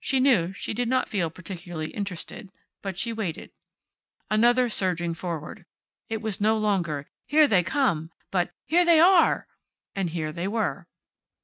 She 0.00 0.18
knew 0.18 0.52
she 0.52 0.74
did 0.74 0.88
not 0.88 1.08
feel 1.08 1.30
particularly 1.30 1.90
interested. 1.92 2.50
But 2.82 2.98
she 2.98 3.12
waited. 3.12 3.52
Another 4.28 4.68
surging 4.68 5.14
forward. 5.14 5.64
It 6.08 6.20
was 6.20 6.40
no 6.40 6.58
longer, 6.58 7.06
"Here 7.28 7.46
they 7.46 7.62
come!" 7.62 8.10
but, 8.32 8.50
"Here 8.66 8.84
they 8.84 8.98
are!" 8.98 9.46
And 9.94 10.10
here 10.10 10.32
they 10.32 10.48
were. 10.48 10.88